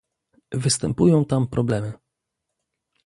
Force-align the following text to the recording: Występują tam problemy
Występują 0.51 1.25
tam 1.25 1.47
problemy 1.47 1.93